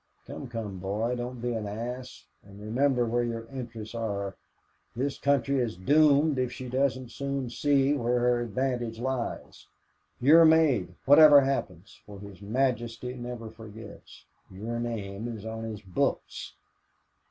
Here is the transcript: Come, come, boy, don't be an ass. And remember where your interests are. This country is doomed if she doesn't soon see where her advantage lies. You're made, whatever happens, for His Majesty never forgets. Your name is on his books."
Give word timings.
Come, 0.25 0.47
come, 0.47 0.79
boy, 0.79 1.15
don't 1.15 1.39
be 1.43 1.53
an 1.53 1.67
ass. 1.67 2.25
And 2.43 2.59
remember 2.59 3.05
where 3.05 3.23
your 3.23 3.45
interests 3.51 3.93
are. 3.93 4.35
This 4.95 5.19
country 5.19 5.59
is 5.59 5.77
doomed 5.77 6.39
if 6.39 6.51
she 6.51 6.69
doesn't 6.69 7.11
soon 7.11 7.51
see 7.51 7.93
where 7.93 8.17
her 8.19 8.41
advantage 8.41 8.97
lies. 8.97 9.67
You're 10.19 10.43
made, 10.43 10.95
whatever 11.05 11.41
happens, 11.41 12.01
for 12.07 12.19
His 12.19 12.41
Majesty 12.41 13.13
never 13.13 13.51
forgets. 13.51 14.25
Your 14.49 14.79
name 14.79 15.27
is 15.27 15.45
on 15.45 15.65
his 15.65 15.81
books." 15.83 16.55